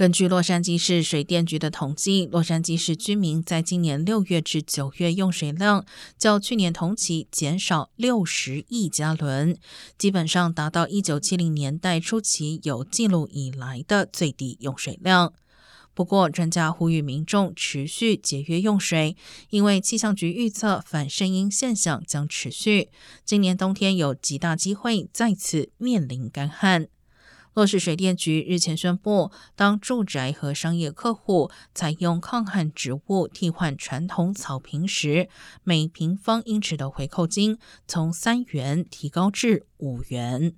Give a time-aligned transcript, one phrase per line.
[0.00, 5.84] 根据洛杉矶市水电局的统计，洛杉矶市居民在今年六月至九月用水量
[6.16, 9.54] 较去年同期减少六十亿加仑，
[9.98, 15.34] 基本上达到一九七零年代初期有记录以来的最低用水量。
[15.92, 19.18] 不过，专家呼吁民众持续节约用水，
[19.50, 22.88] 因为气象局预测反声音现象将持续，
[23.26, 26.88] 今年冬天有极大机会再次面临干旱。
[27.52, 35.28] 洛市水电局日前宣布，当住宅和商业客户采用抗旱植物替换传统草坪时，
[35.64, 40.54] 每平方英尺的回扣金从三元提高至五元。